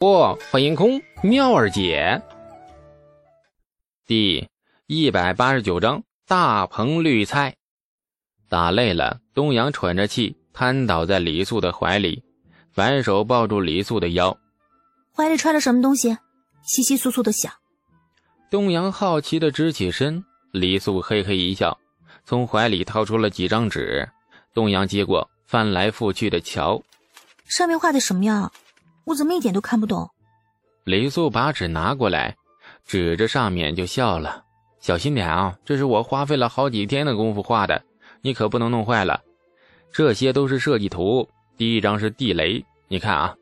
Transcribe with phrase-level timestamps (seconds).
[0.00, 2.22] 不，欢迎空妙儿姐。
[4.06, 4.48] 第
[4.86, 7.54] 一百八十九章大棚绿菜。
[8.48, 12.24] 打累了，东阳喘着气，瘫倒在李素的怀里，
[12.72, 14.34] 反手抱住李素的腰。
[15.14, 16.16] 怀里揣着什么东西？
[16.62, 17.52] 稀稀簌簌的响。
[18.50, 21.78] 东阳好奇的直起身，李素嘿嘿一笑，
[22.24, 24.08] 从怀里掏出了几张纸。
[24.54, 26.82] 东阳接过，翻来覆去的瞧，
[27.44, 28.50] 上面画的什么呀？
[29.10, 30.08] 我怎么一点都看不懂？
[30.84, 32.36] 李素把纸拿过来，
[32.86, 34.44] 指着上面就笑了
[34.78, 37.82] ：“小心点啊，这是我花费了好几天的功夫画的，
[38.22, 39.20] 你可不能弄坏了。
[39.90, 41.28] 这些都是设计图。
[41.56, 43.34] 第一张是地雷，你看啊，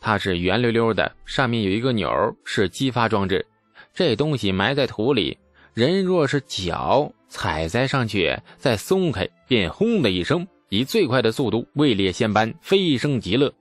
[0.00, 2.10] 它是圆溜溜的，上面有一个钮，
[2.42, 3.46] 是激发装置。
[3.92, 5.36] 这东西埋在土里，
[5.74, 13.52] 人若是脚踩在上去，再松开，便轰的一声，以最快的速度位列仙班，飞升极乐。”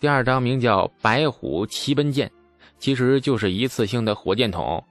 [0.00, 2.30] 第二张名叫“白虎骑奔剑”，
[2.78, 4.82] 其实就是一次性的火箭筒。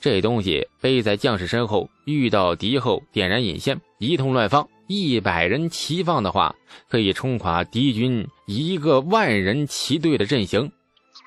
[0.00, 4.68] 这东西背在将士身后，遇到敌后点燃引线，一通乱放。
[4.86, 6.54] 一百人齐放的话，
[6.88, 10.72] 可以冲垮敌军一个万人齐队的阵型。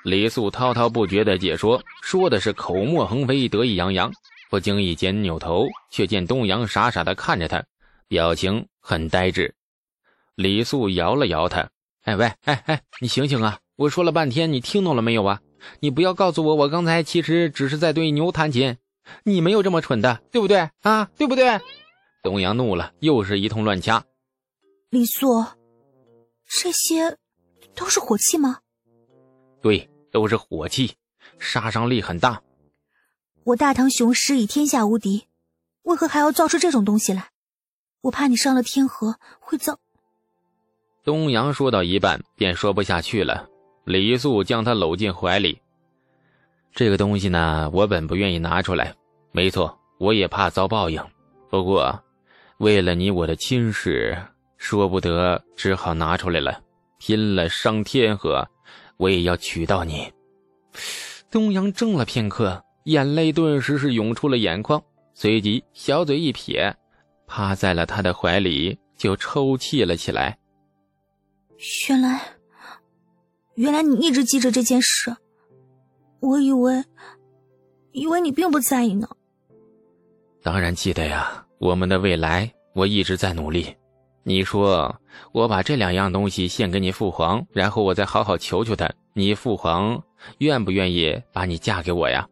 [0.04, 4.12] 李素滔滔不绝的解说，说的是口沫横飞，得意洋洋。
[4.50, 7.62] 不经意间扭头，却见东阳傻傻的看着他，
[8.08, 9.54] 表情很呆滞。
[10.34, 11.70] 李素摇了摇他。
[12.02, 13.60] 哎喂，哎哎，你醒醒啊！
[13.76, 15.40] 我说了半天，你听懂了没有啊？
[15.78, 18.76] 你不要告诉我，我刚才其实只是在对牛弹琴，
[19.22, 21.04] 你没有这么蠢的，对不对啊？
[21.16, 21.60] 对不对？
[22.22, 24.04] 东阳怒了，又是一通乱掐。
[24.90, 25.44] 李素，
[26.44, 27.16] 这些
[27.74, 28.58] 都是火器吗？
[29.60, 30.94] 对，都是火器，
[31.38, 32.42] 杀伤力很大。
[33.44, 35.28] 我大唐雄师已天下无敌，
[35.82, 37.30] 为何还要造出这种东西来？
[38.02, 39.78] 我怕你上了天河会遭。
[41.04, 43.48] 东阳说到一半，便说不下去了。
[43.84, 45.58] 李素将他搂进怀里。
[46.72, 48.94] 这个东西呢，我本不愿意拿出来。
[49.32, 51.02] 没错，我也怕遭报应。
[51.50, 52.00] 不过，
[52.58, 54.16] 为了你我的亲事，
[54.58, 56.60] 说不得，只好拿出来了。
[56.98, 58.48] 拼了上天河，
[58.96, 60.08] 我也要娶到你。
[61.32, 64.80] 东阳怔了片刻，眼泪顿时是涌出了眼眶，
[65.14, 66.72] 随即小嘴一撇，
[67.26, 70.38] 趴在了他的怀里，就抽泣了起来。
[71.88, 72.20] 原来，
[73.54, 75.14] 原来你一直记着这件事，
[76.18, 76.82] 我以为，
[77.92, 79.08] 以为你并不在意呢。
[80.42, 83.72] 当然记得呀，我们的未来，我一直在努力。
[84.24, 84.92] 你说，
[85.30, 90.02] 我把这两样东西献给你父皇，然后我再好好求求他，你父皇
[90.38, 92.28] 愿不愿意把你嫁给我呀？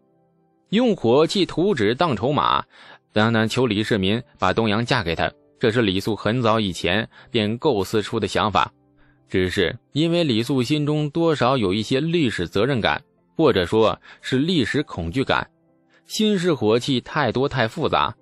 [0.70, 2.64] 用火器图纸当筹码，
[3.12, 8.72] 当然求李世民把东阳嫁给他，这是李素很早以前便构思出的想法。
[9.30, 13.00] 只是因为李素心中多少有一些历史责任感，
[13.36, 15.48] 或者说是历史恐惧感。
[16.04, 18.12] 新式火器太多太复杂，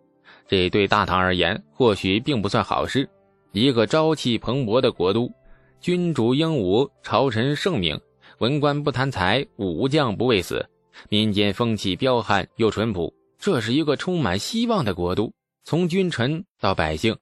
[0.47, 3.09] 这对大唐而言或许并不算好事。
[3.53, 5.33] 一个朝气蓬勃的国都，
[5.81, 7.99] 君主英武，朝臣圣明，
[8.39, 10.69] 文官不贪财，武将不畏死，
[11.09, 15.33] 民间风气彪悍又淳朴，这是一个充满希望的国都。
[15.65, 17.17] 从君臣到百姓，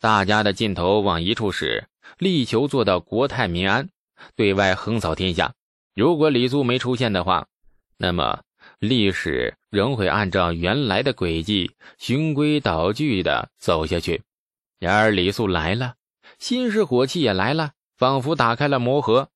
[0.00, 1.86] 大家的劲头往一处使。
[2.18, 3.90] 力求做到国泰民安，
[4.34, 5.54] 对外横扫天下。
[5.94, 7.46] 如果李素没出现的话，
[7.96, 8.40] 那么
[8.78, 14.22] 历史仍会按照原来的轨迹循规蹈矩的走下去。
[14.80, 15.94] 然而李素来了，
[16.38, 19.28] 新式火器也来了，仿佛打开了魔盒。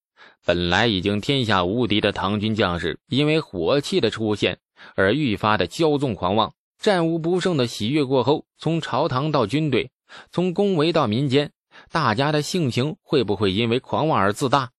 [0.45, 4.59] 本来已经天下无敌的唐军将士，因为火器的出现
[4.97, 6.55] 而愈发的骄纵狂妄。
[6.81, 9.92] 战无不胜的喜悦过后，从朝堂到军队，
[10.31, 11.53] 从宫闱到民间。
[11.91, 14.71] 大家的性情会不会因为狂妄而自大，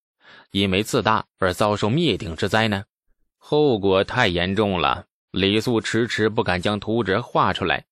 [0.51, 2.83] 因为自大而遭受灭顶之灾呢？
[3.39, 5.05] 后果太严重了。
[5.31, 7.85] 李素迟迟不敢将图纸画出来，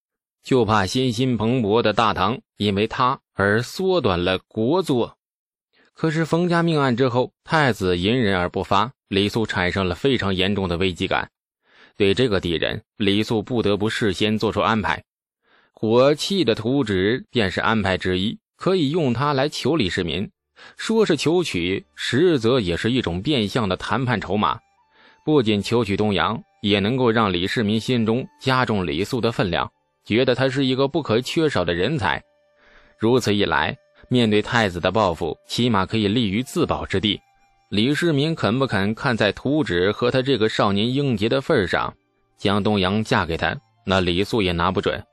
[0.44, 5.14] 就怕欣欣蓬勃的大唐因为他而缩短了国祚。
[5.94, 11.32] 可是冯家命案之后，太子隐忍而不发，李素产生了非常严重的危机感。
[11.98, 15.04] 对这个敌人，李素不得不事先做出安排。
[15.82, 18.38] 火器的图纸便是安排之一。
[18.56, 20.30] 可以用它来求李世民，
[20.78, 24.60] 说是求娶，实则也是一种变相的谈判筹码。
[25.26, 29.68] 不仅求娶东阳，也能够让李世民心中加重李素的分量，
[30.06, 32.22] 觉得他是一个不可缺少的人才。
[33.00, 33.76] 如此一来，
[34.08, 37.20] 面对太子的报复，起码可以立于自保之地。
[37.72, 41.92] 李世民肯不肯看在图纸和他这个少年英杰的份上，
[42.38, 43.58] 将东阳嫁给他，
[43.88, 45.04] 那李素也拿不准。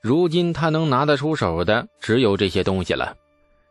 [0.00, 3.16] 如今他能拿得出手的只有这些东西了。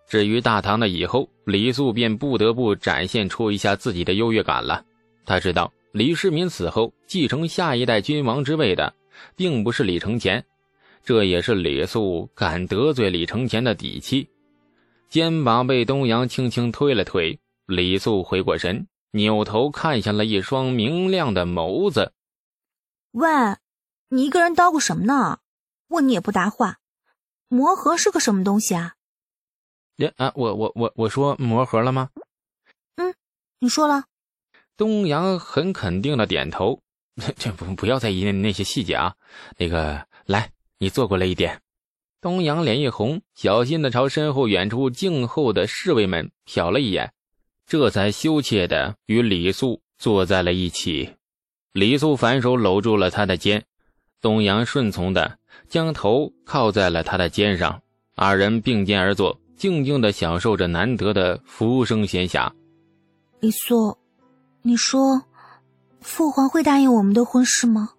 [0.07, 4.83] 至于大唐的以后，李素便不得不展现出一下自己的优越感了。
[5.25, 8.93] 他知道李世民死后继承下一代君王之位的，
[9.35, 10.43] 并不是李承乾，
[11.03, 14.29] 这也是李肃敢得罪李承乾的底气。
[15.09, 22.11] 肩膀被东阳轻轻推了推，李素回过神，扭头看向了一双明亮的眸子。
[23.11, 23.27] 喂，
[24.09, 25.39] 你一个人叨咕什么呢？
[25.87, 26.77] 问你也不答话。
[27.47, 28.95] 魔盒是个什么东西啊？
[29.97, 30.31] 呀啊！
[30.35, 32.09] 我我我我说魔盒了吗？
[32.97, 33.15] 嗯，
[33.59, 34.05] 你说了。
[34.75, 36.81] 东阳很肯定的点头。
[37.35, 39.15] 这不不要在意那些细节啊。
[39.57, 41.61] 那个，来，你坐过来一点。
[42.21, 47.13] 东阳脸一红，小心的朝身后远处静候的侍卫们瞟了一眼，
[47.65, 51.15] 这才羞怯的与李素坐在了一起。
[51.71, 53.65] 李素反手搂住了他的肩，
[54.19, 57.81] 东阳顺从的将头靠在了他的肩上，
[58.15, 59.39] 二人并肩而坐。
[59.57, 62.47] 静静的享受着难得的浮生闲暇。
[63.39, 63.97] 李素，
[64.61, 65.19] 你说，
[65.99, 67.89] 父皇会答应我们的婚事吗？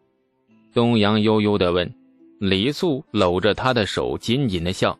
[0.72, 1.92] 东阳悠悠的问。
[2.38, 4.96] 李素搂着他的手，紧紧的笑。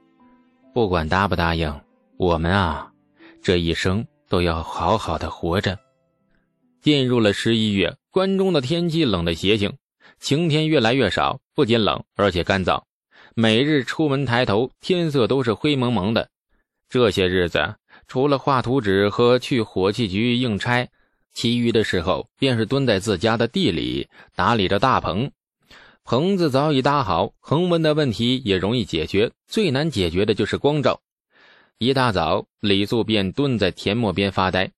[0.75, 1.73] 不管答不答应，
[2.17, 2.93] 我们啊，
[3.41, 5.79] 这一生都要好好的活着。
[6.81, 9.73] 进入了十一月，关中的天气冷的邪性，
[10.19, 12.82] 晴天越来越少，不仅冷，而且干燥。
[13.34, 16.28] 每日出门抬头，天色都是灰蒙蒙的。
[16.88, 17.76] 这些日子，
[18.06, 20.88] 除了画图纸和去火器局应差，
[21.32, 25.31] 其余的时候便是蹲在自家的地里打理着大棚。
[26.02, 31.00] 棚子早已搭好，恒温的问题也容易解决，最难解决的就是光照。
[31.76, 34.72] 一大早，李素便蹲在田陌边发呆，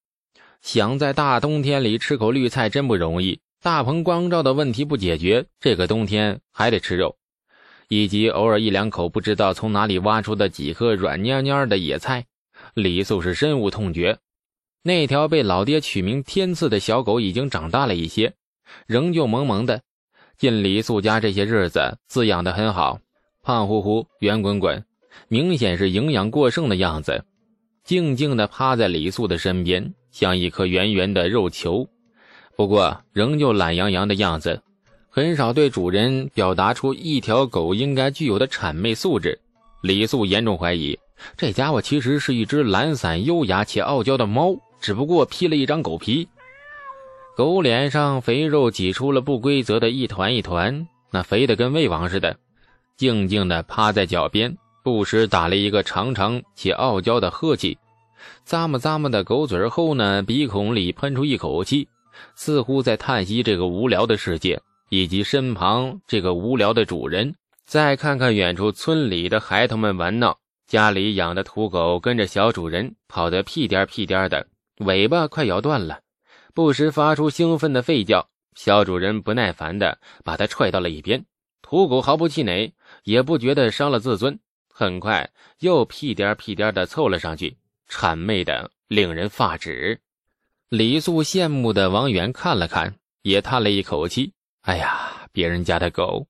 [0.60, 3.40] 想在大冬天里吃口绿菜真不容易。
[3.62, 7.18] 大棚光照的问题不解决，这个冬天还得吃肉。
[7.88, 12.24] 以及偶尔一两口不知道从哪里挖出的几颗软蔫蔫的野菜，
[12.72, 14.16] 李素是深恶痛绝。
[14.82, 18.32] 那条被老爹取名天赐的小狗已经长大了一些，
[18.86, 19.82] 仍旧萌萌的。
[20.38, 22.98] 进李素家这些日子，滋养的很好，
[23.42, 24.82] 胖乎乎、圆滚滚，
[25.28, 27.26] 明显是营养过剩的样子。
[27.84, 31.86] 静静地趴在李素的身边，像一颗圆圆的肉球，
[32.60, 34.60] 不过仍旧懒洋洋的样子。
[35.08, 39.40] 很少对主人表达出一条狗应该具有的谄媚素质。
[39.80, 40.98] 李素严重怀疑，
[41.38, 46.28] 这家伙其实是一只懒散、优雅且傲娇的猫，只不过披了一张狗皮。
[47.34, 52.36] 狗脸上肥肉挤出了不规则的一团一团，那肥的跟魏王似的。
[52.98, 54.54] 静静地趴在脚边，
[54.84, 57.78] 不时打了一个长长且傲娇的呵气，
[58.46, 61.88] 咂摸咂摸的狗嘴后呢，鼻孔里喷出一口气，
[62.34, 64.60] 似乎在叹息这个无聊的世界。
[64.92, 70.36] 以及身旁这个无聊的主人，再看看远处村里的孩童们玩闹，
[70.66, 76.00] 家里养的土狗跟着小主人跑得屁颠屁颠的，尾巴快咬断了，
[76.54, 78.28] 不时发出兴奋的吠叫。
[78.56, 81.24] 小主人不耐烦的把它踹到了一边，
[81.62, 82.74] 土狗毫不气馁，
[83.04, 85.30] 也不觉得伤了自尊，很快
[85.60, 87.56] 又屁颠屁颠的凑了上去，
[87.88, 90.00] 谄媚的令人发指。
[90.70, 94.32] 李素羡慕的往远看了看，也叹了一口气。
[94.60, 96.28] 哎呀，别人家的狗，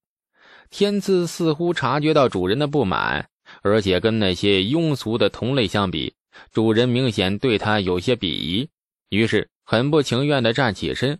[0.71, 3.29] 天赐似乎察觉到主人的不满，
[3.61, 6.15] 而且跟那些庸俗的同类相比，
[6.53, 8.71] 主人明显对他有些鄙夷，
[9.11, 11.19] 于是很不情愿地站起身，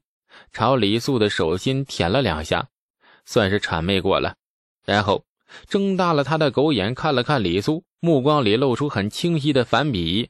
[0.51, 2.69] 朝李素的手心舔了两下，
[3.27, 4.35] 算是谄媚过了。
[4.87, 5.27] 然后
[5.69, 10.29] 睁大了他的狗眼看了看李素，目光里露出很清晰的反鄙。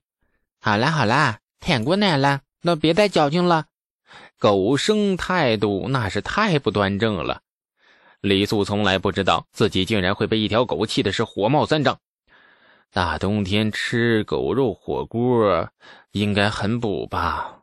[0.61, 3.67] 好啦好啦，舔过奶了，那别再矫情了。
[4.39, 7.43] 狗生态度那是太不端正了，
[8.21, 11.99] 李素从来不知道自己竟然会被一条狗气的是火冒三丈。
[12.93, 15.69] 大冬天吃狗肉火锅
[16.11, 17.59] 应该很补吧？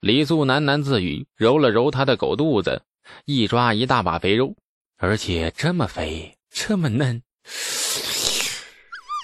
[0.00, 2.82] 李素喃喃自语，揉了揉他的狗肚子，
[3.24, 4.56] 一抓一大把肥肉，
[4.98, 7.22] 而且这么肥，这么嫩。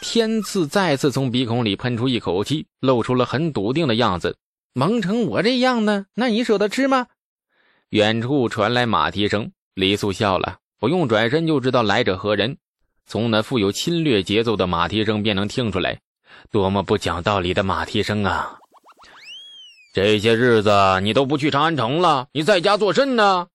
[0.02, 4.36] 天赐再次从鼻孔里喷出一口气，露出了很笃定的样子。
[4.72, 6.06] 忙成我这样呢？
[6.14, 7.08] 那你舍得吃吗？
[7.88, 12.56] 远处传来马蹄声，李素笑了，不用转身就知道来者何人。
[13.04, 16.00] 从那富有侵略节奏的马蹄声便能听出来，
[16.52, 18.56] 多么不讲道理的马蹄声啊！
[19.92, 20.70] 这些日子
[21.02, 23.48] 你都不去长安城了，你在家做甚呢？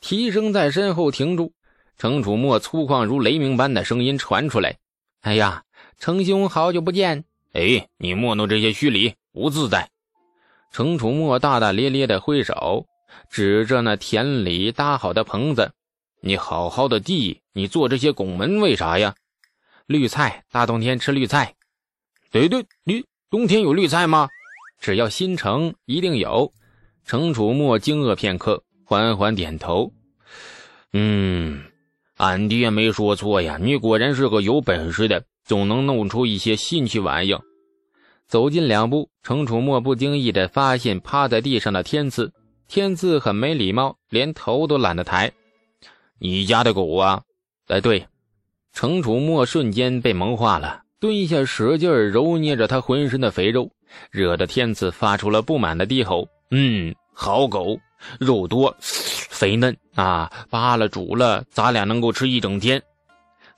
[0.00, 1.52] 蹄声在身后停住，
[1.98, 4.78] 程楚墨粗犷如雷鸣般的声音传出来
[5.20, 5.64] ：“哎呀，
[5.98, 7.24] 程兄，好久不见！
[7.52, 9.90] 哎，你莫弄这些虚礼，不自在。”
[10.76, 12.84] 程楚墨大大咧咧的挥手，
[13.30, 15.72] 指着那田里搭好的棚子
[16.20, 19.14] ：“你好好的地，你做这些拱门为啥呀？
[19.86, 21.54] 绿菜，大冬天吃绿菜。
[22.30, 24.28] 对对，你冬天有绿菜吗？
[24.78, 26.52] 只要新城一定有。
[27.06, 29.90] 程楚墨惊愕片刻，缓缓点头
[30.92, 31.64] ：“嗯，
[32.18, 37.34] 俺爹没说错呀，你果然是个有本事的，总能弄出一些新奇玩意。”
[38.28, 42.32] 走近两步，程楚墨不经意的发现趴在地上的天赐。
[42.68, 45.32] 天赐很没礼貌，连头都懒得抬。
[46.18, 47.22] 你家的狗啊？
[47.68, 48.06] 哎，对。
[48.72, 53.70] 程楚墨瞬间被萌化了，蹲下使劲揉捏着他浑身的肥肉，
[54.10, 57.78] 惹得天赐发出了不满的低吼：“嗯，好狗，
[58.18, 60.30] 肉多，肥嫩啊！
[60.50, 62.82] 扒了煮了，咱俩能够吃一整天。”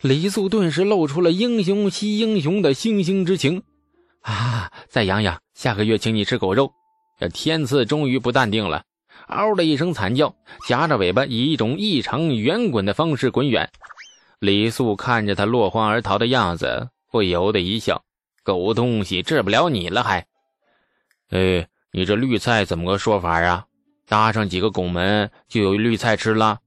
[0.03, 3.63] 李素顿时露出了英雄惜英雄的惺惺之情。
[4.23, 4.71] 啊！
[4.89, 6.73] 再养养，下个月请你吃狗肉。
[7.19, 8.85] 这天赐终于不淡定了，
[9.29, 10.35] 嗷的一声惨叫，
[10.67, 13.71] 夹着尾巴以一种异常圆滚的方式滚远。
[14.39, 18.05] 李素看着他落荒而逃的样子，不由得一笑
[18.45, 20.27] ：“狗东西治不了你了，还……
[21.31, 23.67] 哎，你这绿菜怎么个说法啊？
[24.07, 26.59] 搭上几个拱门就有绿菜吃了？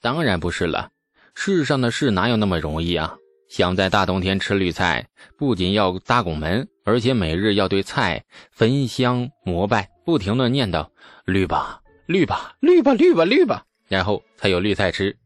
[0.00, 0.90] 当然不是了，
[1.34, 3.16] 世上的事哪有那么容易啊！”
[3.48, 5.06] 想在大冬天吃绿菜，
[5.36, 10.88] 不仅要搭拱门，而且每日要对菜焚香膜拜，不停的念叨
[11.24, 15.16] “绿吧，绿吧，绿吧，绿吧，绿吧”，然后才有绿菜吃。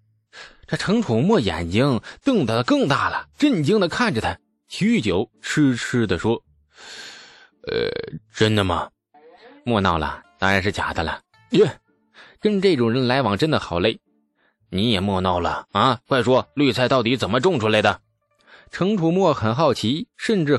[0.66, 6.42] 这程楚墨眼睛瞪得更大了，震惊的看着他，许久，痴痴的说
[7.70, 7.88] ：“呃，
[8.34, 8.90] 真的吗？
[9.64, 11.20] 莫闹了，当然是假的了。
[11.50, 11.78] 耶，
[12.40, 14.00] 跟这种人来往真的好累。
[14.68, 16.00] 你也莫闹了啊！
[16.08, 18.00] 快说，绿菜到底怎么种出来的？”
[18.72, 20.58] 程楚墨很好奇，甚至